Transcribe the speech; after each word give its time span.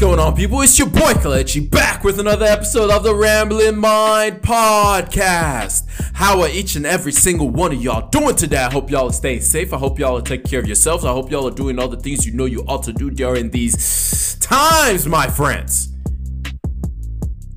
going 0.00 0.18
on, 0.18 0.34
people? 0.34 0.62
It's 0.62 0.78
your 0.78 0.88
boy 0.88 1.12
Kelechi 1.12 1.70
back 1.70 2.04
with 2.04 2.18
another 2.18 2.46
episode 2.46 2.88
of 2.88 3.02
the 3.02 3.14
Rambling 3.14 3.76
Mind 3.76 4.40
Podcast. 4.40 5.86
How 6.14 6.40
are 6.40 6.48
each 6.48 6.74
and 6.74 6.86
every 6.86 7.12
single 7.12 7.50
one 7.50 7.72
of 7.72 7.82
y'all 7.82 8.08
doing 8.08 8.34
today? 8.34 8.56
I 8.56 8.72
hope 8.72 8.90
y'all 8.90 9.10
are 9.10 9.12
staying 9.12 9.42
safe. 9.42 9.74
I 9.74 9.76
hope 9.76 9.98
y'all 9.98 10.16
are 10.16 10.22
taking 10.22 10.46
care 10.46 10.60
of 10.60 10.66
yourselves. 10.66 11.04
I 11.04 11.12
hope 11.12 11.30
y'all 11.30 11.46
are 11.46 11.54
doing 11.54 11.78
all 11.78 11.88
the 11.88 11.98
things 11.98 12.24
you 12.24 12.32
know 12.32 12.46
you 12.46 12.64
ought 12.66 12.82
to 12.84 12.94
do 12.94 13.10
during 13.10 13.50
these 13.50 14.36
times, 14.36 15.06
my 15.06 15.26
friends. 15.26 15.92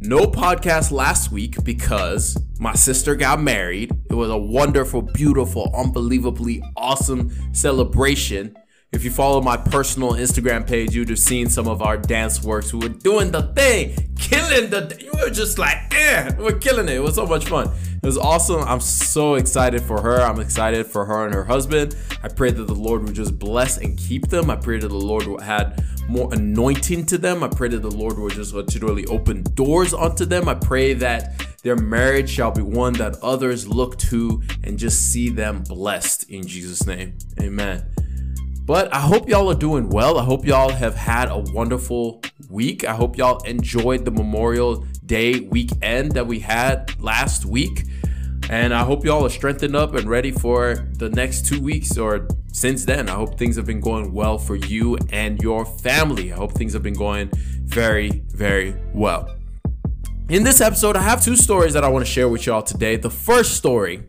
No 0.01 0.25
podcast 0.25 0.91
last 0.91 1.31
week 1.31 1.63
because 1.63 2.37
my 2.59 2.73
sister 2.73 3.15
got 3.15 3.41
married. 3.41 3.89
It 4.09 4.15
was 4.15 4.29
a 4.29 4.37
wonderful, 4.37 5.01
beautiful, 5.01 5.73
unbelievably 5.73 6.61
awesome 6.75 7.31
celebration 7.53 8.53
if 8.93 9.03
you 9.03 9.09
follow 9.09 9.41
my 9.41 9.57
personal 9.57 10.11
Instagram 10.11 10.67
page, 10.67 10.95
you'd 10.95 11.09
have 11.09 11.19
seen 11.19 11.49
some 11.49 11.67
of 11.67 11.81
our 11.81 11.97
dance 11.97 12.43
works. 12.43 12.71
We 12.71 12.87
were 12.87 12.93
doing 12.93 13.31
the 13.31 13.41
thing, 13.53 14.13
killing 14.17 14.69
the. 14.69 14.95
You 15.01 15.11
were 15.19 15.31
just 15.31 15.57
like, 15.57 15.77
eh, 15.91 16.31
we're 16.37 16.59
killing 16.59 16.87
it. 16.87 16.95
It 16.95 16.99
was 16.99 17.15
so 17.15 17.25
much 17.25 17.45
fun. 17.45 17.71
It 17.95 18.05
was 18.05 18.19
awesome. 18.19 18.61
I'm 18.61 18.79
so 18.79 19.33
excited 19.33 19.81
for 19.81 19.99
her. 19.99 20.21
I'm 20.21 20.39
excited 20.39 20.85
for 20.85 21.05
her 21.05 21.25
and 21.25 21.33
her 21.33 21.43
husband. 21.43 21.95
I 22.21 22.27
pray 22.27 22.51
that 22.51 22.67
the 22.67 22.75
Lord 22.75 23.03
would 23.03 23.15
just 23.15 23.39
bless 23.39 23.77
and 23.77 23.97
keep 23.97 24.27
them. 24.27 24.51
I 24.51 24.57
pray 24.57 24.79
that 24.79 24.87
the 24.87 24.93
Lord 24.93 25.25
would 25.25 25.41
had 25.41 25.83
more 26.07 26.31
anointing 26.31 27.07
to 27.07 27.17
them. 27.17 27.43
I 27.43 27.47
pray 27.47 27.69
that 27.69 27.81
the 27.81 27.89
Lord 27.89 28.19
would 28.19 28.33
just 28.33 28.53
literally 28.53 29.05
open 29.07 29.41
doors 29.55 29.93
onto 29.93 30.25
them. 30.25 30.47
I 30.47 30.53
pray 30.53 30.93
that 30.93 31.43
their 31.63 31.77
marriage 31.77 32.29
shall 32.29 32.51
be 32.51 32.61
one 32.61 32.93
that 32.93 33.15
others 33.23 33.67
look 33.67 33.97
to 33.99 34.43
and 34.63 34.77
just 34.77 35.11
see 35.11 35.29
them 35.29 35.63
blessed 35.63 36.29
in 36.29 36.45
Jesus' 36.45 36.85
name. 36.85 37.17
Amen. 37.41 37.85
But 38.65 38.93
I 38.93 38.99
hope 39.01 39.27
y'all 39.27 39.49
are 39.49 39.55
doing 39.55 39.89
well. 39.89 40.17
I 40.17 40.23
hope 40.23 40.45
y'all 40.45 40.69
have 40.69 40.95
had 40.95 41.29
a 41.29 41.37
wonderful 41.37 42.21
week. 42.49 42.85
I 42.85 42.95
hope 42.95 43.17
y'all 43.17 43.43
enjoyed 43.43 44.05
the 44.05 44.11
Memorial 44.11 44.85
Day 45.05 45.41
weekend 45.41 46.13
that 46.13 46.25
we 46.25 46.39
had 46.39 46.97
last 47.01 47.45
week. 47.45 47.83
And 48.49 48.73
I 48.73 48.85
hope 48.85 49.03
y'all 49.03 49.25
are 49.25 49.29
strengthened 49.29 49.75
up 49.75 49.95
and 49.95 50.07
ready 50.07 50.31
for 50.31 50.87
the 50.93 51.09
next 51.09 51.45
two 51.45 51.61
weeks 51.61 51.97
or 51.97 52.25
since 52.53 52.85
then. 52.85 53.09
I 53.09 53.15
hope 53.15 53.37
things 53.37 53.57
have 53.57 53.65
been 53.65 53.81
going 53.81 54.13
well 54.13 54.37
for 54.37 54.55
you 54.55 54.97
and 55.09 55.41
your 55.41 55.65
family. 55.65 56.31
I 56.31 56.37
hope 56.37 56.53
things 56.53 56.71
have 56.71 56.83
been 56.83 56.93
going 56.93 57.31
very, 57.63 58.23
very 58.29 58.75
well. 58.93 59.35
In 60.29 60.43
this 60.45 60.61
episode, 60.61 60.95
I 60.95 61.01
have 61.01 61.21
two 61.21 61.35
stories 61.35 61.73
that 61.73 61.83
I 61.83 61.89
want 61.89 62.05
to 62.05 62.11
share 62.11 62.29
with 62.29 62.45
y'all 62.45 62.63
today. 62.63 62.95
The 62.95 63.09
first 63.09 63.57
story 63.57 64.07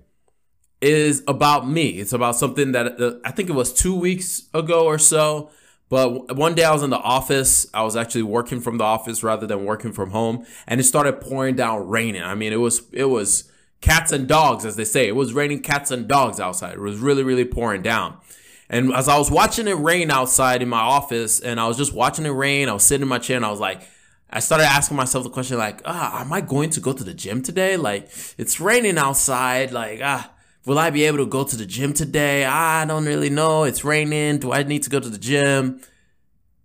is 0.81 1.23
about 1.27 1.69
me. 1.69 1.89
It's 2.01 2.13
about 2.13 2.37
something 2.37 2.73
that 2.73 3.01
uh, 3.01 3.15
I 3.25 3.31
think 3.31 3.49
it 3.49 3.55
was 3.55 3.73
two 3.73 3.95
weeks 3.95 4.49
ago 4.53 4.85
or 4.85 4.99
so. 4.99 5.51
But 5.89 6.37
one 6.37 6.55
day 6.55 6.65
I 6.65 6.73
was 6.73 6.83
in 6.83 6.91
the 6.91 6.99
office. 6.99 7.67
I 7.75 7.83
was 7.83 7.95
actually 7.95 8.23
working 8.23 8.61
from 8.61 8.79
the 8.79 8.85
office 8.85 9.23
rather 9.23 9.47
than 9.47 9.65
working 9.65 9.93
from 9.93 10.11
home, 10.11 10.47
and 10.67 10.81
it 10.81 10.85
started 10.85 11.21
pouring 11.21 11.57
down 11.57 11.89
raining. 11.89 12.23
I 12.23 12.35
mean, 12.35 12.53
it 12.53 12.57
was 12.57 12.83
it 12.93 13.05
was 13.05 13.51
cats 13.81 14.11
and 14.11 14.27
dogs, 14.27 14.65
as 14.65 14.77
they 14.77 14.85
say. 14.85 15.07
It 15.07 15.15
was 15.15 15.35
raining 15.35 15.61
cats 15.61 15.91
and 15.91 16.09
dogs 16.09 16.41
outside. 16.41 16.75
It 16.75 16.81
was 16.81 16.99
really 16.99 17.23
really 17.23 17.45
pouring 17.45 17.83
down. 17.83 18.17
And 18.71 18.93
as 18.95 19.09
I 19.09 19.19
was 19.19 19.31
watching 19.31 19.69
it 19.69 19.77
rain 19.77 20.11
outside 20.11 20.63
in 20.63 20.69
my 20.69 20.81
office, 20.81 21.39
and 21.39 21.61
I 21.61 21.69
was 21.69 21.77
just 21.77 21.95
watching 21.95 22.25
it 22.25 22.31
rain, 22.31 22.69
I 22.69 22.73
was 22.73 22.83
sitting 22.83 23.03
in 23.03 23.09
my 23.09 23.19
chair, 23.19 23.37
and 23.37 23.45
I 23.45 23.51
was 23.51 23.61
like, 23.61 23.83
I 24.31 24.41
started 24.41 24.65
asking 24.65 24.97
myself 24.97 25.23
the 25.23 25.31
question 25.31 25.59
like, 25.59 25.83
ah, 25.85 26.23
am 26.23 26.33
I 26.33 26.41
going 26.41 26.71
to 26.71 26.81
go 26.81 26.95
to 26.95 27.05
the 27.05 27.15
gym 27.15 27.43
today? 27.43 27.77
Like, 27.77 28.09
it's 28.39 28.59
raining 28.59 28.97
outside. 28.97 29.71
Like, 29.71 30.01
ah 30.03 30.34
Will 30.67 30.79
I 30.79 30.91
be 30.91 31.05
able 31.05 31.19
to 31.19 31.27
go 31.27 31.45
to 31.45 31.57
the 31.57 31.67
gym 31.67 31.93
today? 31.93 32.45
I 32.45 32.87
don't 32.87 33.05
really 33.05 33.29
know. 33.29 33.65
It's 33.65 33.85
raining. 33.85 34.39
Do 34.39 34.53
I 34.53 34.63
need 34.63 34.83
to 34.85 34.91
go 34.91 34.99
to 34.99 35.09
the 35.11 35.19
gym? 35.19 35.81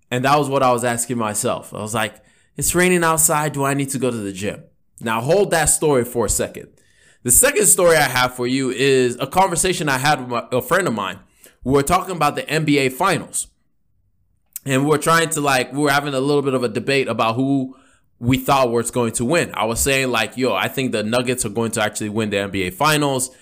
And 0.10 0.24
that 0.24 0.38
was 0.38 0.50
what 0.50 0.64
I 0.64 0.72
was 0.72 0.84
asking 0.86 1.18
myself. 1.18 1.74
I 1.74 1.82
was 1.82 1.94
like, 1.94 2.16
it's 2.56 2.74
raining 2.74 3.04
outside. 3.04 3.54
Do 3.54 3.66
I 3.66 3.74
need 3.74 3.90
to 3.90 4.00
go 4.00 4.10
to 4.10 4.18
the 4.18 4.32
gym? 4.32 4.64
Now 5.02 5.22
hold 5.22 5.52
that 5.52 5.66
story 5.66 6.06
for 6.06 6.26
a 6.26 6.30
second. 6.30 6.70
The 7.24 7.32
second 7.32 7.66
story 7.66 7.98
I 7.98 8.04
have 8.04 8.36
for 8.36 8.48
you 8.48 8.70
is 8.70 9.18
a 9.20 9.28
conversation 9.28 9.90
I 9.90 9.98
had 9.98 10.32
with 10.32 10.46
a 10.54 10.62
friend 10.62 10.88
of 10.88 10.94
mine. 10.94 11.20
We 11.66 11.74
were 11.74 11.84
talking 11.84 12.16
about 12.16 12.36
the 12.36 12.44
NBA 12.44 12.94
finals. 12.94 13.48
And 14.66 14.84
we 14.84 14.90
were 14.90 14.98
trying 14.98 15.30
to 15.32 15.42
like, 15.42 15.74
we 15.74 15.80
were 15.80 15.92
having 15.92 16.14
a 16.14 16.20
little 16.20 16.42
bit 16.42 16.54
of 16.54 16.64
a 16.64 16.70
debate 16.70 17.10
about 17.10 17.36
who 17.36 17.76
we 18.20 18.38
thought 18.38 18.72
was 18.72 18.92
going 18.92 19.14
to 19.14 19.26
win. 19.26 19.52
I 19.54 19.66
was 19.66 19.82
saying 19.82 20.10
like, 20.10 20.38
yo, 20.38 20.54
I 20.54 20.70
think 20.70 20.94
the 20.94 21.04
Nuggets 21.04 21.46
are 21.46 21.50
going 21.50 21.72
to 21.72 21.84
actually 21.84 22.10
win 22.10 22.30
the 22.30 22.38
NBA 22.38 22.74
finals 22.74 23.36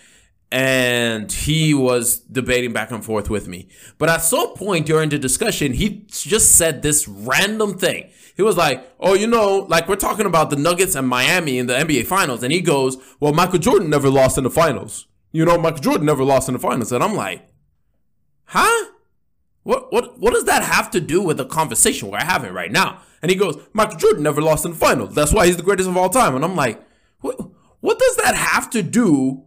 and 0.51 1.31
he 1.31 1.73
was 1.73 2.19
debating 2.19 2.71
back 2.71 2.91
and 2.91 3.03
forth 3.03 3.29
with 3.29 3.47
me. 3.47 3.67
But 3.97 4.09
at 4.09 4.21
some 4.21 4.53
point 4.53 4.85
during 4.85 5.09
the 5.09 5.19
discussion, 5.19 5.73
he 5.73 6.05
just 6.09 6.55
said 6.55 6.81
this 6.81 7.07
random 7.07 7.77
thing. 7.77 8.09
He 8.35 8.43
was 8.43 8.55
like, 8.55 8.87
"Oh, 8.99 9.13
you 9.13 9.27
know, 9.27 9.65
like 9.67 9.89
we're 9.89 9.95
talking 9.95 10.25
about 10.25 10.49
the 10.49 10.55
Nuggets 10.55 10.95
and 10.95 11.07
Miami 11.07 11.57
in 11.57 11.67
the 11.67 11.73
NBA 11.73 12.05
Finals," 12.05 12.43
and 12.43 12.53
he 12.53 12.61
goes, 12.61 12.97
"Well, 13.19 13.33
Michael 13.33 13.59
Jordan 13.59 13.89
never 13.89 14.09
lost 14.09 14.37
in 14.37 14.43
the 14.43 14.49
finals. 14.49 15.07
You 15.31 15.43
know, 15.43 15.57
Michael 15.57 15.79
Jordan 15.79 16.05
never 16.05 16.23
lost 16.23 16.47
in 16.47 16.53
the 16.53 16.59
finals." 16.59 16.91
And 16.91 17.03
I'm 17.03 17.15
like, 17.15 17.47
"Huh? 18.45 18.91
What 19.63 19.91
what 19.91 20.19
what 20.19 20.33
does 20.33 20.45
that 20.45 20.63
have 20.63 20.91
to 20.91 21.01
do 21.01 21.21
with 21.21 21.37
the 21.37 21.45
conversation 21.45 22.09
we're 22.09 22.19
having 22.19 22.53
right 22.53 22.71
now?" 22.71 23.01
And 23.21 23.31
he 23.31 23.35
goes, 23.35 23.57
"Michael 23.73 23.97
Jordan 23.97 24.23
never 24.23 24.41
lost 24.41 24.63
in 24.65 24.71
the 24.71 24.77
finals. 24.77 25.13
That's 25.15 25.33
why 25.33 25.47
he's 25.47 25.57
the 25.57 25.63
greatest 25.63 25.89
of 25.89 25.97
all 25.97 26.09
time." 26.09 26.35
And 26.35 26.45
I'm 26.45 26.55
like, 26.55 26.81
"What 27.19 27.37
what 27.81 27.99
does 27.99 28.15
that 28.17 28.35
have 28.35 28.69
to 28.69 28.83
do?" 28.83 29.46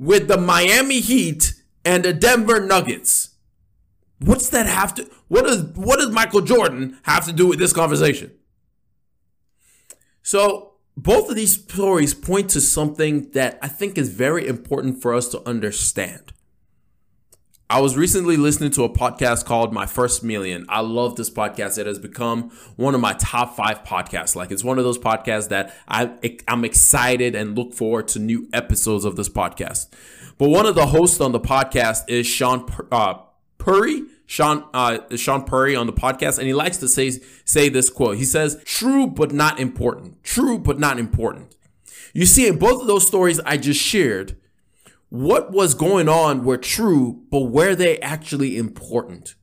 With 0.00 0.28
the 0.28 0.38
Miami 0.38 1.00
Heat 1.00 1.52
and 1.84 2.04
the 2.04 2.14
Denver 2.14 2.58
Nuggets. 2.58 3.34
What's 4.18 4.48
that 4.48 4.66
have 4.66 4.94
to 4.94 5.08
what 5.28 5.44
does 5.44 5.62
what 5.74 5.98
does 5.98 6.10
Michael 6.10 6.40
Jordan 6.40 6.98
have 7.02 7.26
to 7.26 7.32
do 7.32 7.46
with 7.46 7.58
this 7.58 7.72
conversation? 7.72 8.32
So, 10.22 10.72
both 10.96 11.30
of 11.30 11.36
these 11.36 11.62
stories 11.62 12.14
point 12.14 12.50
to 12.50 12.60
something 12.60 13.30
that 13.30 13.58
I 13.62 13.68
think 13.68 13.96
is 13.96 14.10
very 14.10 14.46
important 14.46 15.00
for 15.00 15.14
us 15.14 15.28
to 15.28 15.46
understand. 15.48 16.32
I 17.70 17.78
was 17.78 17.96
recently 17.96 18.36
listening 18.36 18.72
to 18.72 18.82
a 18.82 18.88
podcast 18.88 19.44
called 19.44 19.72
My 19.72 19.86
First 19.86 20.24
Million. 20.24 20.66
I 20.68 20.80
love 20.80 21.14
this 21.14 21.30
podcast. 21.30 21.78
It 21.78 21.86
has 21.86 22.00
become 22.00 22.50
one 22.74 22.96
of 22.96 23.00
my 23.00 23.12
top 23.12 23.54
five 23.54 23.84
podcasts. 23.84 24.34
Like 24.34 24.50
it's 24.50 24.64
one 24.64 24.78
of 24.78 24.82
those 24.82 24.98
podcasts 24.98 25.50
that 25.50 25.72
I 25.86 26.10
I'm 26.48 26.64
excited 26.64 27.36
and 27.36 27.56
look 27.56 27.72
forward 27.72 28.08
to 28.08 28.18
new 28.18 28.48
episodes 28.52 29.04
of 29.04 29.14
this 29.14 29.28
podcast. 29.28 29.86
But 30.36 30.48
one 30.48 30.66
of 30.66 30.74
the 30.74 30.86
hosts 30.86 31.20
on 31.20 31.30
the 31.30 31.38
podcast 31.38 32.08
is 32.08 32.26
Shaan 32.26 32.68
uh, 32.90 33.20
Puri. 33.58 34.02
Shaan 34.26 34.66
uh, 34.74 34.98
Shaan 35.10 35.46
Puri 35.46 35.76
on 35.76 35.86
the 35.86 35.92
podcast, 35.92 36.38
and 36.38 36.48
he 36.48 36.54
likes 36.54 36.78
to 36.78 36.88
say 36.88 37.12
say 37.44 37.68
this 37.68 37.88
quote. 37.88 38.16
He 38.16 38.24
says, 38.24 38.60
"True 38.64 39.06
but 39.06 39.30
not 39.30 39.60
important. 39.60 40.24
True 40.24 40.58
but 40.58 40.80
not 40.80 40.98
important." 40.98 41.54
You 42.14 42.26
see, 42.26 42.48
in 42.48 42.58
both 42.58 42.80
of 42.80 42.88
those 42.88 43.06
stories 43.06 43.38
I 43.38 43.58
just 43.58 43.80
shared, 43.80 44.39
what 45.10 45.50
was 45.50 45.74
going 45.74 46.08
on 46.08 46.44
were 46.44 46.56
true, 46.56 47.24
but 47.30 47.40
were 47.40 47.74
they 47.74 47.98
actually 47.98 48.56
important? 48.56 49.34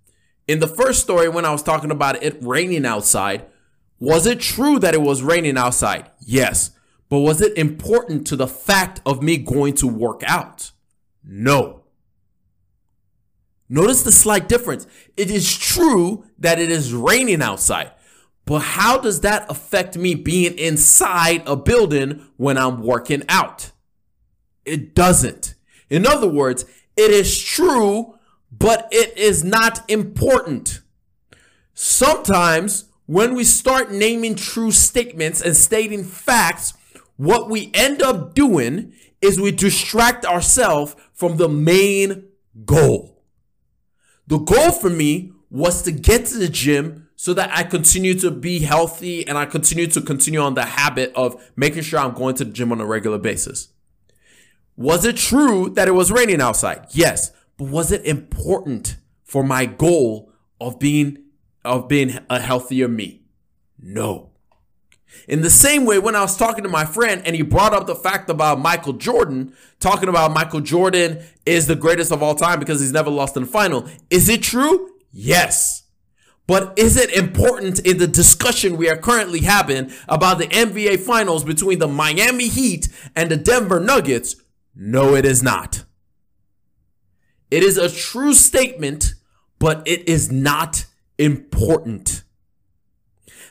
In 0.48 0.60
the 0.60 0.68
first 0.68 1.02
story, 1.02 1.28
when 1.28 1.44
I 1.44 1.52
was 1.52 1.62
talking 1.62 1.92
about 1.92 2.24
it 2.24 2.38
raining 2.42 2.86
outside, 2.86 3.46
was 4.00 4.26
it 4.26 4.40
true 4.40 4.80
that 4.80 4.94
it 4.94 5.02
was 5.02 5.22
raining 5.22 5.58
outside? 5.58 6.10
Yes. 6.22 6.72
But 7.10 7.20
was 7.20 7.42
it 7.42 7.58
important 7.58 8.26
to 8.28 8.38
the 8.38 8.48
fact 8.48 9.02
of 9.06 9.22
me 9.22 9.38
going 9.38 9.74
to 9.76 9.88
work 9.88 10.24
out? 10.26 10.72
No. 11.24 11.84
Notice 13.68 14.04
the 14.04 14.12
slight 14.14 14.48
difference. 14.48 14.88
It 15.18 15.30
is 15.30 15.58
true 15.58 16.26
that 16.40 16.60
it 16.60 16.72
is 16.72 16.94
raining 16.94 17.42
outside, 17.42 17.92
but 18.46 18.60
how 18.60 18.98
does 18.98 19.22
that 19.22 19.50
affect 19.52 19.98
me 19.98 20.16
being 20.16 20.58
inside 20.58 21.44
a 21.46 21.58
building 21.58 22.26
when 22.38 22.58
I'm 22.58 22.82
working 22.82 23.24
out? 23.28 23.72
It 24.64 24.96
doesn't. 24.96 25.56
In 25.90 26.06
other 26.06 26.28
words, 26.28 26.66
it 26.96 27.12
is 27.12 27.38
true, 27.38 28.18
but 28.52 28.88
it 28.92 29.18
is 29.18 29.44
not 29.44 29.90
important. 29.90 30.82
Sometimes 31.74 32.86
when 33.06 33.36
we 33.36 33.44
start 33.44 33.92
naming 33.92 34.36
true 34.36 34.72
statements 34.72 35.42
and 35.42 35.56
stating 35.56 36.04
facts, 36.04 36.74
what 37.16 37.50
we 37.50 37.72
end 37.74 38.02
up 38.02 38.36
doing 38.36 38.94
is 39.22 39.40
we 39.40 39.52
distract 39.52 40.26
ourselves 40.26 40.96
from 41.14 41.38
the 41.38 41.50
main 41.50 42.26
goal. 42.66 43.24
The 44.28 44.38
goal 44.38 44.72
for 44.72 44.90
me 44.90 45.32
was 45.50 45.82
to 45.84 45.92
get 45.92 46.26
to 46.26 46.38
the 46.38 46.50
gym 46.50 47.08
so 47.16 47.34
that 47.34 47.50
I 47.52 47.64
continue 47.64 48.14
to 48.20 48.30
be 48.30 48.60
healthy 48.60 49.28
and 49.28 49.38
I 49.38 49.46
continue 49.46 49.88
to 49.88 50.02
continue 50.02 50.40
on 50.40 50.54
the 50.54 50.66
habit 50.66 51.12
of 51.16 51.42
making 51.56 51.84
sure 51.84 52.00
I'm 52.00 52.14
going 52.14 52.36
to 52.36 52.46
the 52.46 52.52
gym 52.52 52.72
on 52.72 52.82
a 52.82 52.86
regular 52.86 53.18
basis. 53.18 53.70
Was 54.78 55.06
it 55.06 55.18
true 55.18 55.72
that 55.72 55.88
it 55.88 55.92
was 55.92 56.12
raining 56.12 56.40
outside? 56.40 56.86
Yes. 56.92 57.32
But 57.58 57.70
was 57.70 57.92
it 57.92 58.06
important 58.06 58.98
for 59.24 59.44
my 59.44 59.66
goal 59.66 60.32
of 60.62 60.80
being 60.80 61.18
of 61.66 61.88
being 61.88 62.20
a 62.30 62.40
healthier 62.40 62.88
me? 62.88 63.24
No. 63.80 64.30
In 65.28 65.42
the 65.42 65.50
same 65.50 65.86
way, 65.86 66.00
when 66.00 66.16
I 66.16 66.22
was 66.22 66.38
talking 66.38 66.64
to 66.64 66.70
my 66.70 66.86
friend 66.86 67.22
and 67.26 67.36
he 67.36 67.42
brought 67.42 67.74
up 67.74 67.88
the 67.88 67.96
fact 67.96 68.30
about 68.30 68.60
Michael 68.60 68.94
Jordan, 68.94 69.54
talking 69.80 70.10
about 70.10 70.34
Michael 70.34 70.62
Jordan 70.62 71.24
is 71.46 71.68
the 71.68 71.76
greatest 71.76 72.12
of 72.12 72.22
all 72.22 72.36
time 72.36 72.60
because 72.60 72.80
he's 72.80 72.94
never 72.94 73.10
lost 73.10 73.36
in 73.36 73.44
the 73.44 73.50
final. 73.50 73.88
Is 74.10 74.30
it 74.30 74.44
true? 74.44 74.92
Yes. 75.12 75.84
But 76.46 76.78
is 76.78 76.96
it 76.96 77.12
important 77.12 77.80
in 77.80 77.98
the 77.98 78.08
discussion 78.08 78.78
we 78.78 78.90
are 78.90 78.96
currently 78.96 79.42
having 79.42 79.92
about 80.08 80.38
the 80.38 80.48
NBA 80.48 81.00
finals 81.00 81.44
between 81.44 81.80
the 81.80 81.88
Miami 81.88 82.48
Heat 82.48 82.88
and 83.16 83.32
the 83.32 83.36
Denver 83.36 83.80
Nuggets? 83.80 84.36
No, 84.80 85.16
it 85.16 85.26
is 85.26 85.42
not. 85.42 85.86
It 87.50 87.64
is 87.64 87.78
a 87.78 87.90
true 87.90 88.36
statement, 88.36 89.16
but 89.58 89.82
it 89.88 90.08
is 90.08 90.32
not 90.32 90.86
important. 91.18 92.24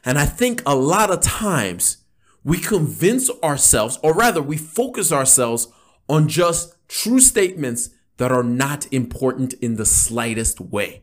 And 0.05 0.19
I 0.19 0.25
think 0.25 0.62
a 0.64 0.76
lot 0.76 1.11
of 1.11 1.20
times 1.20 1.96
we 2.44 2.58
convince 2.58 3.28
ourselves, 3.43 3.99
or 4.05 4.14
rather, 4.14 4.40
we 4.40 4.56
focus 4.56 5.11
ourselves 5.11 5.67
on 6.08 6.28
just 6.28 6.76
true 6.87 7.19
statements 7.19 7.90
that 8.19 8.31
are 8.31 8.44
not 8.44 8.87
important 8.93 9.55
in 9.55 9.75
the 9.75 9.84
slightest 9.84 10.61
way. 10.61 11.02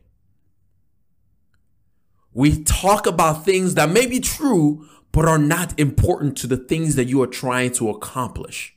We 2.32 2.64
talk 2.64 3.06
about 3.06 3.44
things 3.44 3.74
that 3.74 3.90
may 3.90 4.06
be 4.06 4.20
true, 4.20 4.88
but 5.12 5.26
are 5.26 5.38
not 5.38 5.78
important 5.78 6.38
to 6.38 6.46
the 6.46 6.56
things 6.56 6.96
that 6.96 7.08
you 7.08 7.20
are 7.20 7.26
trying 7.26 7.72
to 7.72 7.90
accomplish. 7.90 8.73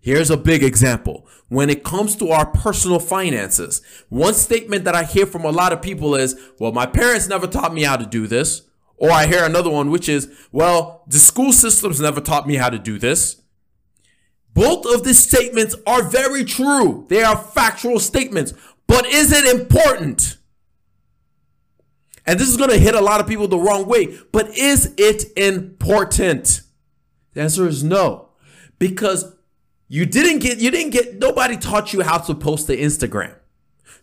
Here's 0.00 0.30
a 0.30 0.36
big 0.36 0.62
example. 0.62 1.26
When 1.48 1.68
it 1.68 1.84
comes 1.84 2.16
to 2.16 2.30
our 2.30 2.46
personal 2.46 2.98
finances, 2.98 3.82
one 4.08 4.34
statement 4.34 4.84
that 4.84 4.94
I 4.94 5.04
hear 5.04 5.26
from 5.26 5.44
a 5.44 5.50
lot 5.50 5.72
of 5.72 5.82
people 5.82 6.14
is, 6.14 6.40
well, 6.58 6.72
my 6.72 6.86
parents 6.86 7.28
never 7.28 7.46
taught 7.46 7.74
me 7.74 7.82
how 7.82 7.96
to 7.96 8.06
do 8.06 8.26
this. 8.26 8.62
Or 8.96 9.10
I 9.10 9.26
hear 9.26 9.44
another 9.44 9.70
one, 9.70 9.90
which 9.90 10.08
is, 10.08 10.30
well, 10.52 11.04
the 11.06 11.18
school 11.18 11.52
systems 11.52 12.00
never 12.00 12.20
taught 12.20 12.46
me 12.46 12.56
how 12.56 12.70
to 12.70 12.78
do 12.78 12.98
this. 12.98 13.40
Both 14.52 14.86
of 14.86 15.04
these 15.04 15.18
statements 15.18 15.74
are 15.86 16.02
very 16.02 16.44
true. 16.44 17.06
They 17.08 17.22
are 17.22 17.36
factual 17.36 17.98
statements. 17.98 18.52
But 18.86 19.06
is 19.06 19.32
it 19.32 19.46
important? 19.46 20.38
And 22.26 22.38
this 22.38 22.48
is 22.48 22.56
going 22.56 22.70
to 22.70 22.78
hit 22.78 22.94
a 22.94 23.00
lot 23.00 23.20
of 23.20 23.26
people 23.26 23.48
the 23.48 23.58
wrong 23.58 23.86
way. 23.86 24.18
But 24.32 24.56
is 24.56 24.94
it 24.96 25.36
important? 25.36 26.62
The 27.32 27.42
answer 27.42 27.66
is 27.66 27.82
no. 27.82 28.30
Because 28.78 29.34
you 29.92 30.06
didn't 30.06 30.38
get, 30.38 30.58
you 30.58 30.70
didn't 30.70 30.92
get, 30.92 31.18
nobody 31.18 31.56
taught 31.56 31.92
you 31.92 32.02
how 32.02 32.16
to 32.18 32.32
post 32.32 32.68
to 32.68 32.76
Instagram. 32.76 33.34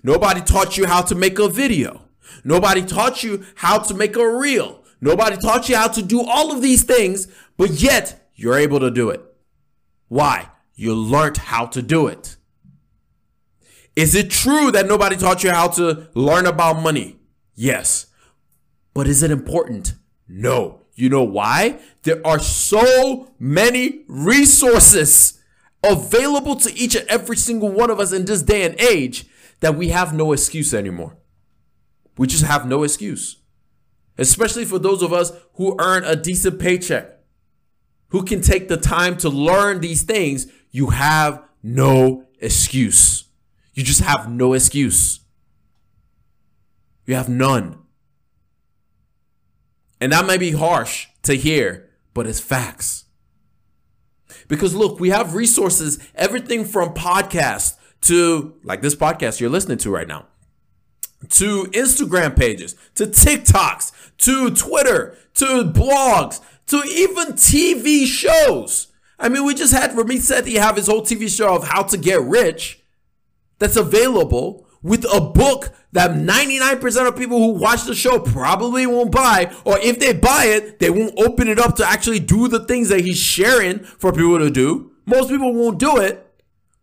Nobody 0.04 0.42
taught 0.42 0.78
you 0.78 0.86
how 0.86 1.02
to 1.02 1.16
make 1.16 1.40
a 1.40 1.48
video. 1.48 2.02
Nobody 2.44 2.84
taught 2.84 3.24
you 3.24 3.46
how 3.56 3.78
to 3.80 3.94
make 3.94 4.18
a 4.18 4.38
reel. 4.38 4.84
Nobody 5.00 5.38
taught 5.38 5.70
you 5.70 5.78
how 5.78 5.88
to 5.88 6.02
do 6.04 6.22
all 6.22 6.52
of 6.52 6.62
these 6.62 6.84
things, 6.84 7.30
but 7.56 7.70
yet 7.70 8.30
you're 8.36 8.58
able 8.58 8.82
to 8.82 8.92
do 8.92 9.10
it. 9.10 9.22
Why? 10.10 10.50
You 10.76 10.94
learned 10.94 11.38
how 11.38 11.68
to 11.68 11.82
do 11.82 12.08
it. 12.08 12.36
Is 13.96 14.14
it 14.14 14.30
true 14.30 14.72
that 14.72 14.88
nobody 14.88 15.16
taught 15.16 15.42
you 15.42 15.52
how 15.52 15.70
to 15.70 16.10
learn 16.14 16.48
about 16.48 16.82
money? 16.82 17.16
Yes. 17.56 18.08
But 18.94 19.08
is 19.08 19.24
it 19.24 19.32
important? 19.32 19.94
No. 20.28 20.82
You 20.96 21.08
know 21.08 21.24
why? 21.24 21.80
There 22.04 22.20
are 22.28 22.40
so 22.40 23.32
many 23.40 24.04
resources 24.10 25.37
available 25.84 26.56
to 26.56 26.74
each 26.76 26.96
and 26.96 27.08
every 27.08 27.38
single 27.38 27.70
one 27.70 27.90
of 27.90 28.00
us 28.00 28.12
in 28.12 28.26
this 28.26 28.42
day 28.42 28.64
and 28.64 28.80
age 28.80 29.26
that 29.60 29.76
we 29.76 29.90
have 29.90 30.14
no 30.14 30.34
excuse 30.34 30.74
anymore. 30.74 31.18
We 32.18 32.28
just 32.28 32.46
have 32.46 32.68
no 32.68 32.84
excuse 32.84 33.38
especially 34.18 34.66
for 34.66 34.80
those 34.80 35.02
of 35.02 35.14
us 35.14 35.32
who 35.54 35.76
earn 35.80 36.04
a 36.04 36.16
decent 36.16 36.60
paycheck, 36.60 37.20
who 38.10 38.24
can 38.24 38.42
take 38.42 38.68
the 38.68 38.78
time 38.78 39.18
to 39.18 39.30
learn 39.30 39.80
these 39.80 40.04
things, 40.04 40.48
you 40.72 40.88
have 40.88 41.44
no 41.62 42.26
excuse. 42.40 43.26
You 43.74 43.84
just 43.84 44.02
have 44.02 44.30
no 44.30 44.54
excuse. 44.54 45.20
You 47.06 47.16
have 47.16 47.30
none. 47.30 47.80
And 50.00 50.12
that 50.12 50.26
may 50.26 50.38
be 50.38 50.52
harsh 50.52 51.08
to 51.24 51.34
hear, 51.34 51.90
but 52.14 52.28
it's 52.28 52.40
facts. 52.40 53.06
Because 54.48 54.76
look, 54.76 55.00
we 55.00 55.10
have 55.10 55.36
resources, 55.36 56.00
everything 56.16 56.66
from 56.66 56.94
podcasts 56.94 57.76
to 58.02 58.56
like 58.64 58.82
this 58.82 58.96
podcast 58.96 59.40
you're 59.40 59.50
listening 59.50 59.78
to 59.80 59.90
right 59.90 60.08
now 60.08 60.28
to 61.30 61.64
Instagram 61.66 62.36
pages, 62.38 62.76
to 62.96 63.06
TikToks, 63.06 63.92
to 64.18 64.52
Twitter, 64.52 65.18
to 65.36 65.64
blogs, 65.64 66.42
to 66.68 66.78
even 66.86 67.34
TV 67.34 68.06
shows. 68.06 68.88
I 69.20 69.30
mean, 69.30 69.46
we 69.46 69.56
just 69.56 69.74
had 69.74 69.92
Ramit 69.92 70.18
Sethi 70.18 70.58
have 70.58 70.76
his 70.76 70.88
whole 70.88 71.02
TV 71.02 71.36
show 71.36 71.56
of 71.56 71.68
how 71.68 71.84
to 71.84 71.98
get 71.98 72.22
rich 72.22 72.82
that's 73.58 73.76
available 73.76 74.67
with 74.88 75.06
a 75.12 75.22
book 75.22 75.74
that 75.92 76.12
99% 76.12 77.08
of 77.08 77.16
people 77.16 77.38
who 77.40 77.60
watch 77.60 77.84
the 77.84 77.96
show 77.96 78.20
probably 78.20 78.86
won't 78.88 79.12
buy. 79.12 79.54
Or 79.66 79.78
if 79.80 80.00
they 80.00 80.14
buy 80.14 80.46
it, 80.46 80.80
they 80.80 80.90
won't 80.90 81.14
open 81.18 81.48
it 81.48 81.60
up 81.60 81.76
to 81.78 81.86
actually 81.86 82.20
do 82.20 82.48
the 82.48 82.66
things 82.66 82.90
that 82.90 83.02
he's 83.02 83.18
sharing 83.18 83.80
for 83.80 84.12
people 84.12 84.40
to 84.40 84.50
do. 84.50 84.92
Most 85.06 85.30
people 85.30 85.54
won't 85.54 85.80
do 85.80 85.98
it, 85.98 86.26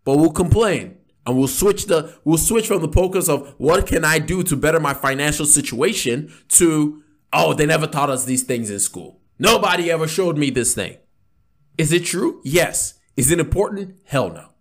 but 0.05 0.17
we'll 0.17 0.33
complain 0.33 0.99
and 1.27 1.37
we'll 1.37 1.49
switch 1.49 1.87
the 1.87 2.15
we'll 2.25 2.39
switch 2.39 2.67
from 2.67 2.83
the 2.83 2.93
focus 2.93 3.29
of 3.29 3.55
what 3.59 3.87
can 3.87 4.05
I 4.05 4.19
do 4.19 4.43
to 4.45 4.57
better 4.57 4.81
my 4.81 4.95
financial 4.95 5.47
situation 5.47 6.33
to 6.51 7.03
oh 7.33 7.55
they 7.55 7.67
never 7.67 7.87
taught 7.87 8.11
us 8.11 8.25
these 8.25 8.43
things 8.43 8.71
in 8.71 8.81
school. 8.81 9.21
Nobody 9.39 9.91
ever 9.91 10.07
showed 10.07 10.39
me 10.39 10.51
this 10.51 10.75
thing. 10.75 10.97
Is 11.77 11.93
it 11.93 12.05
true? 12.05 12.41
Yes. 12.45 12.95
Is 13.17 13.31
it 13.31 13.41
important? 13.41 13.97
Hell 14.05 14.31
no. 14.31 14.54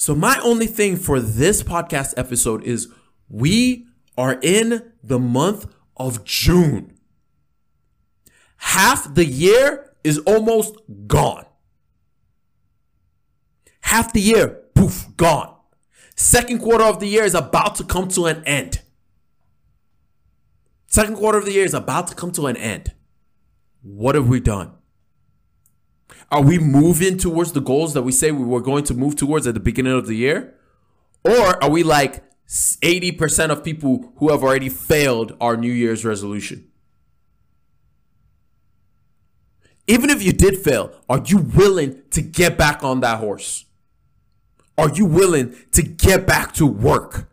So 0.00 0.14
my 0.14 0.40
only 0.42 0.66
thing 0.66 0.96
for 0.96 1.20
this 1.20 1.62
podcast 1.62 2.14
episode 2.16 2.64
is 2.64 2.88
we 3.28 3.86
are 4.16 4.38
in 4.40 4.92
the 5.04 5.18
month 5.18 5.66
of 5.94 6.24
June. 6.24 6.96
Half 8.56 9.14
the 9.14 9.26
year 9.26 9.92
is 10.02 10.16
almost 10.20 10.76
gone. 11.06 11.44
Half 13.82 14.14
the 14.14 14.22
year, 14.22 14.62
poof, 14.74 15.04
gone. 15.18 15.54
Second 16.16 16.60
quarter 16.60 16.84
of 16.84 16.98
the 16.98 17.06
year 17.06 17.24
is 17.24 17.34
about 17.34 17.74
to 17.74 17.84
come 17.84 18.08
to 18.08 18.24
an 18.24 18.42
end. 18.44 18.80
Second 20.86 21.16
quarter 21.16 21.36
of 21.36 21.44
the 21.44 21.52
year 21.52 21.66
is 21.66 21.74
about 21.74 22.06
to 22.06 22.14
come 22.14 22.32
to 22.32 22.46
an 22.46 22.56
end. 22.56 22.94
What 23.82 24.14
have 24.14 24.28
we 24.28 24.40
done? 24.40 24.79
Are 26.30 26.42
we 26.42 26.58
moving 26.58 27.18
towards 27.18 27.52
the 27.52 27.60
goals 27.60 27.94
that 27.94 28.02
we 28.02 28.12
say 28.12 28.30
we 28.30 28.44
were 28.44 28.60
going 28.60 28.84
to 28.84 28.94
move 28.94 29.16
towards 29.16 29.46
at 29.46 29.54
the 29.54 29.60
beginning 29.60 29.92
of 29.92 30.06
the 30.06 30.14
year? 30.14 30.54
Or 31.24 31.62
are 31.62 31.70
we 31.70 31.82
like 31.82 32.24
80% 32.48 33.50
of 33.50 33.64
people 33.64 34.12
who 34.16 34.30
have 34.30 34.42
already 34.42 34.68
failed 34.68 35.36
our 35.40 35.56
New 35.56 35.72
Year's 35.72 36.04
resolution? 36.04 36.66
Even 39.86 40.08
if 40.08 40.22
you 40.22 40.32
did 40.32 40.58
fail, 40.58 40.92
are 41.08 41.22
you 41.26 41.38
willing 41.38 42.02
to 42.10 42.22
get 42.22 42.56
back 42.56 42.84
on 42.84 43.00
that 43.00 43.18
horse? 43.18 43.64
Are 44.78 44.88
you 44.90 45.04
willing 45.04 45.54
to 45.72 45.82
get 45.82 46.26
back 46.26 46.54
to 46.54 46.66
work? 46.66 47.30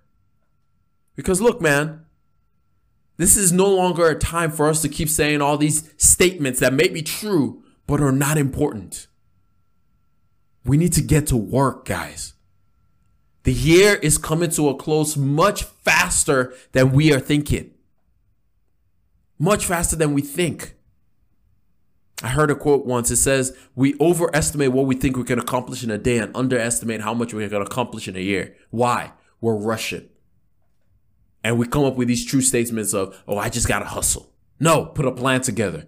Because 1.15 1.39
look, 1.39 1.61
man, 1.61 2.05
this 3.17 3.37
is 3.37 3.51
no 3.51 3.67
longer 3.67 4.07
a 4.07 4.17
time 4.17 4.51
for 4.51 4.69
us 4.69 4.81
to 4.81 4.89
keep 4.89 5.09
saying 5.09 5.41
all 5.41 5.57
these 5.57 5.93
statements 5.97 6.59
that 6.59 6.73
may 6.73 6.87
be 6.87 7.01
true, 7.01 7.63
but 7.87 8.01
are 8.01 8.11
not 8.11 8.37
important. 8.37 9.07
We 10.65 10.77
need 10.77 10.93
to 10.93 11.01
get 11.01 11.27
to 11.27 11.37
work, 11.37 11.85
guys. 11.85 12.33
The 13.43 13.53
year 13.53 13.95
is 13.95 14.17
coming 14.17 14.49
to 14.51 14.67
a 14.67 14.75
close 14.75 15.15
much 15.15 15.63
faster 15.63 16.53
than 16.73 16.91
we 16.91 17.13
are 17.13 17.19
thinking. 17.21 17.71
Much 19.39 19.65
faster 19.65 19.95
than 19.95 20.13
we 20.13 20.21
think. 20.21 20.75
I 22.21 22.29
heard 22.29 22.51
a 22.51 22.55
quote 22.55 22.85
once. 22.85 23.09
It 23.09 23.17
says, 23.17 23.55
We 23.75 23.95
overestimate 24.01 24.73
what 24.73 24.85
we 24.85 24.95
think 24.95 25.15
we 25.15 25.23
can 25.23 25.39
accomplish 25.39 25.83
in 25.83 25.91
a 25.91 25.97
day 25.97 26.17
and 26.17 26.35
underestimate 26.35 27.01
how 27.01 27.13
much 27.13 27.33
we 27.33 27.47
can 27.47 27.61
accomplish 27.61 28.09
in 28.09 28.17
a 28.17 28.19
year. 28.19 28.55
Why? 28.69 29.13
We're 29.39 29.55
rushing. 29.55 30.09
And 31.43 31.57
we 31.57 31.67
come 31.67 31.85
up 31.85 31.95
with 31.95 32.09
these 32.09 32.25
true 32.25 32.41
statements 32.41 32.93
of, 32.93 33.23
Oh, 33.27 33.37
I 33.37 33.47
just 33.47 33.67
got 33.67 33.79
to 33.79 33.85
hustle. 33.85 34.33
No, 34.59 34.87
put 34.87 35.05
a 35.05 35.11
plan 35.11 35.41
together. 35.41 35.85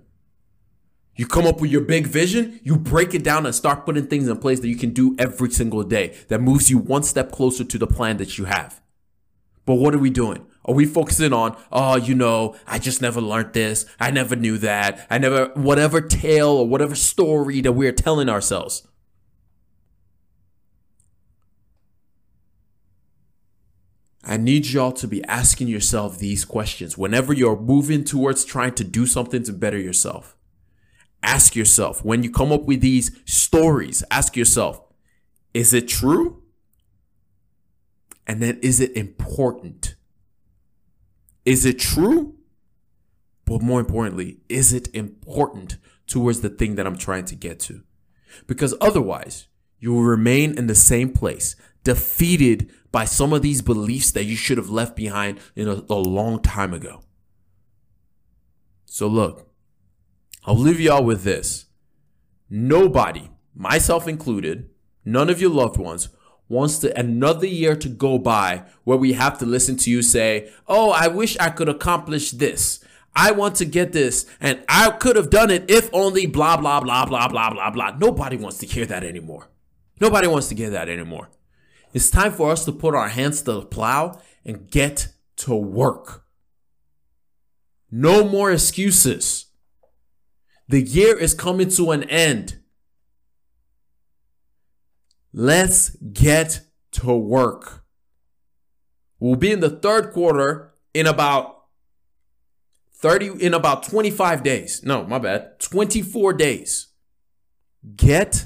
You 1.16 1.28
come 1.28 1.46
up 1.46 1.60
with 1.60 1.70
your 1.70 1.82
big 1.82 2.08
vision, 2.08 2.62
you 2.64 2.78
break 2.78 3.14
it 3.14 3.24
down 3.24 3.46
and 3.46 3.54
start 3.54 3.86
putting 3.86 4.08
things 4.08 4.28
in 4.28 4.38
place 4.38 4.62
that 4.62 4.70
you 4.70 4.78
can 4.78 4.92
do 4.92 5.16
every 5.20 5.52
single 5.52 5.84
day 5.84 6.16
that 6.30 6.42
moves 6.42 6.70
you 6.70 6.78
one 6.78 7.04
step 7.04 7.32
closer 7.32 7.64
to 7.66 7.78
the 7.78 7.88
plan 7.88 8.18
that 8.18 8.38
you 8.38 8.46
have. 8.46 8.82
But 9.66 9.76
what 9.76 9.94
are 9.94 10.00
we 10.00 10.10
doing? 10.10 10.46
Are 10.66 10.74
we 10.74 10.86
focusing 10.86 11.34
on, 11.34 11.58
oh, 11.72 11.98
you 11.98 12.16
know, 12.16 12.56
I 12.66 12.80
just 12.80 13.02
never 13.02 13.22
learned 13.22 13.54
this. 13.54 13.86
I 14.00 14.12
never 14.12 14.36
knew 14.36 14.58
that. 14.60 15.06
I 15.10 15.18
never, 15.18 15.48
whatever 15.56 16.00
tale 16.00 16.50
or 16.50 16.68
whatever 16.68 16.96
story 16.96 17.62
that 17.62 17.74
we're 17.74 17.92
telling 17.92 18.30
ourselves. 18.30 18.88
I 24.24 24.38
need 24.38 24.68
y'all 24.68 24.92
to 24.92 25.08
be 25.08 25.24
asking 25.26 25.70
yourself 25.70 26.20
these 26.20 26.46
questions 26.46 26.98
whenever 26.98 27.34
you're 27.34 27.60
moving 27.60 28.04
towards 28.04 28.46
trying 28.46 28.76
to 28.76 28.84
do 28.84 29.06
something 29.08 29.44
to 29.44 29.52
better 29.54 29.80
yourself. 29.80 30.36
Ask 31.22 31.56
yourself, 31.56 32.04
when 32.04 32.24
you 32.24 32.32
come 32.32 32.52
up 32.52 32.64
with 32.64 32.82
these 32.82 33.12
stories, 33.26 34.04
ask 34.10 34.36
yourself, 34.36 34.82
is 35.54 35.74
it 35.74 35.88
true? 35.88 36.44
And 38.26 38.42
then 38.42 38.60
is 38.62 38.80
it 38.80 38.96
important? 38.96 39.96
Is 41.46 41.66
it 41.66 41.80
true? 41.80 42.36
But 43.46 43.62
more 43.62 43.80
importantly, 43.80 44.38
is 44.48 44.72
it 44.72 44.94
important 44.94 45.78
towards 46.06 46.42
the 46.42 46.50
thing 46.50 46.76
that 46.76 46.86
I'm 46.86 46.98
trying 46.98 47.26
to 47.26 47.36
get 47.36 47.60
to? 47.62 47.82
Because 48.46 48.76
otherwise, 48.80 49.48
you 49.80 49.94
will 49.94 50.04
remain 50.04 50.58
in 50.58 50.68
the 50.68 50.76
same 50.76 51.12
place, 51.12 51.56
defeated 51.84 52.72
by 52.92 53.06
some 53.06 53.34
of 53.34 53.42
these 53.42 53.62
beliefs 53.62 54.12
that 54.12 54.26
you 54.26 54.36
should 54.36 54.58
have 54.58 54.70
left 54.70 54.96
behind 54.96 55.40
in 55.56 55.68
a, 55.68 55.84
a 55.90 55.96
long 55.96 56.42
time 56.42 56.74
ago. 56.74 57.02
So 58.86 59.08
look, 59.08 59.49
I'll 60.46 60.58
leave 60.58 60.80
y'all 60.80 61.04
with 61.04 61.24
this. 61.24 61.66
Nobody, 62.50 63.30
myself 63.54 64.08
included, 64.08 64.70
none 65.06 65.30
of 65.30 65.42
your 65.42 65.52
loved 65.52 65.78
ones, 65.78 66.10
wants 66.48 66.80
to 66.80 67.00
another 67.00 67.46
year 67.46 67.76
to 67.76 67.88
go 67.88 68.18
by 68.18 68.64
where 68.84 68.98
we 68.98 69.14
have 69.14 69.38
to 69.38 69.46
listen 69.46 69.78
to 69.78 69.92
you 69.92 70.02
say, 70.02 70.50
"Oh, 70.68 70.90
I 70.90 71.08
wish 71.08 71.38
I 71.40 71.50
could 71.50 71.70
accomplish 71.70 72.32
this. 72.32 72.80
I 73.16 73.32
want 73.32 73.56
to 73.58 73.66
get 73.66 73.92
this 73.92 74.26
and 74.40 74.64
I 74.68 74.92
could 74.92 75.16
have 75.16 75.30
done 75.30 75.52
it 75.52 75.70
if 75.70 75.90
only 75.94 76.26
blah 76.26 76.58
blah 76.58 76.80
blah 76.80 77.06
blah 77.06 77.28
blah 77.28 77.52
blah 77.52 77.70
blah." 77.70 77.98
Nobody 77.98 78.38
wants 78.38 78.58
to 78.60 78.66
hear 78.66 78.86
that 78.88 79.04
anymore. 79.04 79.50
Nobody 80.02 80.28
wants 80.28 80.48
to 80.48 80.56
hear 80.56 80.70
that 80.72 80.90
anymore. 80.90 81.30
It's 81.94 82.10
time 82.10 82.32
for 82.32 82.52
us 82.52 82.66
to 82.66 82.72
put 82.72 82.96
our 82.96 83.10
hands 83.10 83.42
to 83.44 83.54
the 83.54 83.62
plow 83.62 84.20
and 84.46 84.70
get 84.70 85.10
to 85.38 85.54
work. 85.56 86.24
No 87.92 88.24
more 88.24 88.52
excuses. 88.52 89.46
The 90.70 90.82
year 90.82 91.18
is 91.18 91.34
coming 91.34 91.70
to 91.72 91.90
an 91.90 92.04
end. 92.04 92.60
Let's 95.34 95.90
get 95.96 96.62
to 96.92 97.16
work. 97.16 97.84
We'll 99.20 99.36
be 99.36 99.52
in 99.52 99.62
the 99.62 99.72
third 99.72 100.14
quarter 100.14 100.76
in 100.94 101.08
about 101.08 101.64
30 102.94 103.44
in 103.44 103.56
about 103.56 103.82
25 103.84 104.44
days. 104.44 104.84
No, 104.84 105.04
my 105.06 105.18
bad. 105.18 105.60
24 105.60 106.34
days. 106.34 106.90
Get 107.96 108.46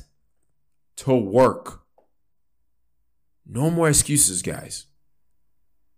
to 0.97 1.13
work. 1.15 1.81
No 3.45 3.69
more 3.69 3.89
excuses, 3.89 4.41
guys. 4.41 4.85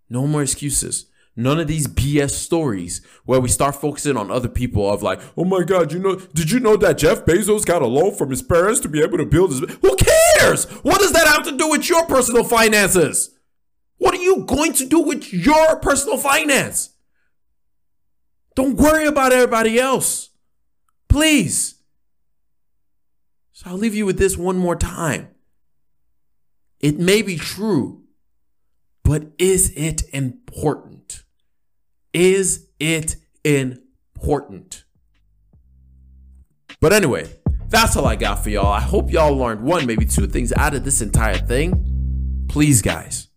No 0.09 0.25
more 0.25 0.41
excuses. 0.41 1.05
None 1.37 1.59
of 1.59 1.67
these 1.67 1.87
BS 1.87 2.31
stories 2.31 3.01
where 3.25 3.41
we 3.41 3.49
start 3.49 3.75
focusing 3.75 4.15
on 4.15 4.31
other 4.31 4.47
people 4.47 4.89
of 4.89 5.03
like, 5.03 5.19
oh 5.35 5.43
my 5.43 5.63
God, 5.63 5.91
you 5.91 5.99
know, 5.99 6.15
did 6.15 6.49
you 6.49 6.61
know 6.61 6.77
that 6.77 6.97
Jeff 6.97 7.25
Bezos 7.25 7.65
got 7.65 7.81
a 7.81 7.87
loan 7.87 8.15
from 8.15 8.29
his 8.29 8.41
parents 8.41 8.79
to 8.81 8.89
be 8.89 9.01
able 9.01 9.17
to 9.17 9.25
build 9.25 9.51
his? 9.51 9.59
Who 9.59 9.95
cares? 9.97 10.65
What 10.83 10.99
does 10.99 11.11
that 11.11 11.27
have 11.27 11.43
to 11.43 11.57
do 11.57 11.69
with 11.69 11.89
your 11.89 12.05
personal 12.05 12.45
finances? 12.45 13.31
What 13.97 14.13
are 14.13 14.21
you 14.21 14.45
going 14.45 14.73
to 14.73 14.85
do 14.85 15.01
with 15.01 15.33
your 15.33 15.77
personal 15.79 16.17
finance? 16.17 16.91
Don't 18.55 18.77
worry 18.77 19.05
about 19.05 19.33
everybody 19.33 19.77
else. 19.77 20.29
Please. 21.09 21.75
So 23.51 23.69
I'll 23.69 23.77
leave 23.77 23.95
you 23.95 24.05
with 24.05 24.17
this 24.17 24.37
one 24.37 24.57
more 24.57 24.75
time. 24.77 25.29
It 26.79 26.97
may 26.97 27.21
be 27.21 27.37
true, 27.37 28.03
but 29.03 29.31
is 29.37 29.73
it 29.75 30.03
important? 30.13 30.94
Is 32.15 32.69
it 32.79 33.17
important? 33.43 34.85
But 36.79 36.93
anyway, 36.93 37.27
that's 37.67 37.97
all 37.97 38.05
I 38.05 38.15
got 38.15 38.41
for 38.41 38.49
y'all. 38.49 38.71
I 38.71 38.79
hope 38.79 39.11
y'all 39.11 39.35
learned 39.35 39.63
one, 39.63 39.85
maybe 39.85 40.05
two 40.05 40.25
things 40.25 40.53
out 40.53 40.73
of 40.73 40.85
this 40.85 41.01
entire 41.01 41.37
thing. 41.37 42.45
Please, 42.47 42.81
guys, 42.81 43.27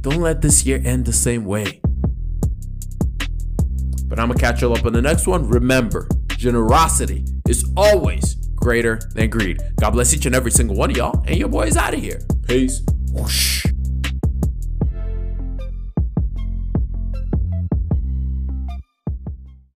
don't 0.00 0.20
let 0.20 0.42
this 0.42 0.64
year 0.64 0.80
end 0.84 1.06
the 1.06 1.12
same 1.12 1.44
way. 1.44 1.80
But 4.06 4.20
I'm 4.20 4.28
gonna 4.28 4.38
catch 4.38 4.62
y'all 4.62 4.78
up 4.78 4.86
on 4.86 4.92
the 4.92 5.02
next 5.02 5.26
one. 5.26 5.48
Remember, 5.48 6.06
generosity 6.36 7.24
is 7.48 7.68
always 7.76 8.36
greater 8.54 9.00
than 9.12 9.28
greed. 9.28 9.60
God 9.80 9.90
bless 9.90 10.14
each 10.14 10.26
and 10.26 10.36
every 10.36 10.52
single 10.52 10.76
one 10.76 10.92
of 10.92 10.96
y'all, 10.96 11.24
and 11.26 11.36
your 11.36 11.48
boy 11.48 11.64
is 11.66 11.76
out 11.76 11.94
of 11.94 12.00
here. 12.00 12.20
Peace. 12.46 12.80
Whoosh. 13.10 13.71